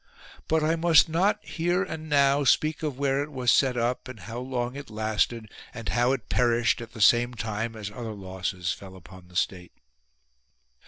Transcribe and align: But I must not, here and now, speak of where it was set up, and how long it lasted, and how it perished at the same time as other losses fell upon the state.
But 0.47 0.63
I 0.63 0.75
must 0.75 1.09
not, 1.09 1.45
here 1.45 1.83
and 1.83 2.09
now, 2.09 2.43
speak 2.43 2.81
of 2.81 2.97
where 2.97 3.21
it 3.21 3.31
was 3.31 3.51
set 3.51 3.77
up, 3.77 4.07
and 4.07 4.21
how 4.21 4.39
long 4.39 4.75
it 4.75 4.89
lasted, 4.89 5.51
and 5.75 5.89
how 5.89 6.11
it 6.11 6.27
perished 6.27 6.81
at 6.81 6.93
the 6.93 7.01
same 7.01 7.35
time 7.35 7.75
as 7.75 7.91
other 7.91 8.15
losses 8.15 8.71
fell 8.71 8.95
upon 8.95 9.27
the 9.27 9.35
state. 9.35 9.73